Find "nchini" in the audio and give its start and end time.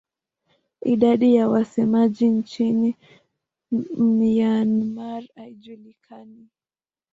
2.29-2.95